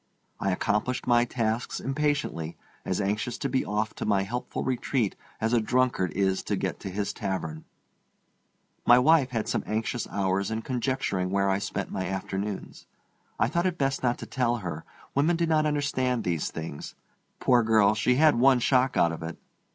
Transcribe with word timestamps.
I 0.39 0.49
accomplished 0.51 1.05
my 1.05 1.25
tasks 1.25 1.79
impatiently, 1.79 2.57
as 2.83 2.99
anxious 2.99 3.37
to 3.37 3.47
be 3.47 3.63
off 3.63 3.93
to 3.97 4.03
my 4.07 4.23
helpful 4.23 4.63
retreat 4.63 5.15
as 5.39 5.53
a 5.53 5.61
drunkard 5.61 6.09
is 6.13 6.41
to 6.45 6.55
get 6.55 6.79
to 6.79 6.89
his 6.89 7.13
tavern. 7.13 7.65
My 8.83 8.97
wife 8.97 9.29
had 9.29 9.47
some 9.47 9.61
anxious 9.67 10.07
hours 10.07 10.49
in 10.49 10.63
conjecturing 10.63 11.29
where 11.29 11.51
I 11.51 11.59
spent 11.59 11.91
my 11.91 12.07
afternoons. 12.07 12.87
I 13.39 13.47
thought 13.47 13.67
it 13.67 13.77
best 13.77 14.01
not 14.01 14.17
to 14.17 14.25
tell 14.25 14.57
her; 14.57 14.85
women 15.13 15.35
do 15.35 15.45
not 15.45 15.67
understand 15.67 16.23
these 16.23 16.49
things. 16.49 16.95
Poor 17.39 17.61
girl!—she 17.61 18.15
had 18.15 18.33
one 18.33 18.57
shock 18.57 18.97
out 18.97 19.11
of 19.11 19.21
it. 19.21 19.37